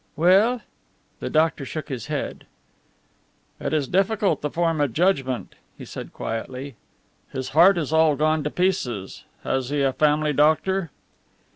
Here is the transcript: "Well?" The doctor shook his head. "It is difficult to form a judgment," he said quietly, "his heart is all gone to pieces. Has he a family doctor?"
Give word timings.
"Well?" 0.15 0.63
The 1.19 1.29
doctor 1.29 1.63
shook 1.63 1.89
his 1.89 2.07
head. 2.07 2.47
"It 3.59 3.71
is 3.71 3.87
difficult 3.87 4.41
to 4.41 4.49
form 4.49 4.81
a 4.81 4.87
judgment," 4.87 5.53
he 5.77 5.85
said 5.85 6.11
quietly, 6.11 6.73
"his 7.31 7.49
heart 7.49 7.77
is 7.77 7.93
all 7.93 8.15
gone 8.15 8.43
to 8.45 8.49
pieces. 8.49 9.25
Has 9.43 9.69
he 9.69 9.83
a 9.83 9.93
family 9.93 10.33
doctor?" 10.33 10.89